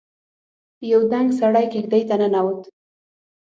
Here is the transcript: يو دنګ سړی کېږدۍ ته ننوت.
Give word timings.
يو 0.91 0.99
دنګ 1.11 1.29
سړی 1.39 1.65
کېږدۍ 1.73 2.01
ته 2.09 2.15
ننوت. 2.19 2.61